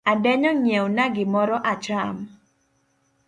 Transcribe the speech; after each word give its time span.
Adenyo 0.11 0.51
nyiewna 0.61 1.03
gimoro 1.15 1.57
acham. 1.71 2.17